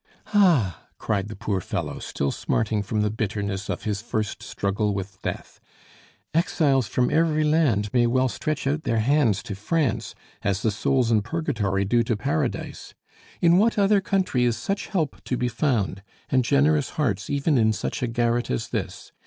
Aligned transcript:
"Ah!" 0.33 0.87
cried 0.97 1.27
the 1.27 1.35
poor 1.35 1.61
fellow, 1.61 1.99
still 1.99 2.31
smarting 2.31 2.81
from 2.81 3.01
the 3.01 3.11
bitterness 3.11 3.69
of 3.69 3.83
his 3.83 4.01
first 4.01 4.41
struggle 4.41 4.95
with 4.95 5.21
death, 5.21 5.59
"exiles 6.33 6.87
from 6.87 7.11
every 7.11 7.43
land 7.43 7.93
may 7.93 8.07
well 8.07 8.27
stretch 8.27 8.65
out 8.65 8.81
their 8.81 8.97
hands 8.97 9.43
to 9.43 9.53
France, 9.53 10.15
as 10.41 10.63
the 10.63 10.71
souls 10.71 11.11
in 11.11 11.21
Purgatory 11.21 11.85
do 11.85 12.01
to 12.01 12.17
Paradise. 12.17 12.95
In 13.41 13.59
what 13.59 13.77
other 13.77 14.01
country 14.01 14.43
is 14.43 14.57
such 14.57 14.87
help 14.87 15.23
to 15.25 15.37
be 15.37 15.47
found, 15.47 16.01
and 16.31 16.43
generous 16.43 16.89
hearts 16.97 17.29
even 17.29 17.59
in 17.59 17.71
such 17.71 18.01
a 18.01 18.07
garret 18.07 18.49
as 18.49 18.69
this? 18.69 19.11